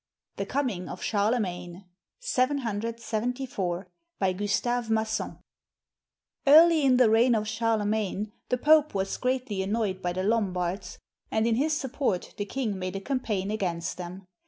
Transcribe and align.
THE 0.37 0.47
COMING 0.47 0.89
OF 0.89 1.03
CHARLEMAGNE 1.03 1.85
BY 4.19 4.33
GUSTAVE 4.33 4.89
MASSON 4.89 5.37
[Early 6.47 6.83
in 6.83 6.97
the 6.97 7.07
reign 7.11 7.35
of 7.35 7.47
Charlemagne, 7.47 8.31
the 8.49 8.57
Pope 8.57 8.95
was 8.95 9.17
greatly 9.17 9.61
annoyed 9.61 10.01
by 10.01 10.13
the 10.13 10.23
Lombards, 10.23 10.97
and 11.29 11.45
in 11.45 11.53
his 11.53 11.77
support 11.79 12.33
the 12.37 12.45
king 12.45 12.79
made 12.79 12.95
a 12.95 12.99
campaign 12.99 13.51
against 13.51 13.97
them. 13.97 14.25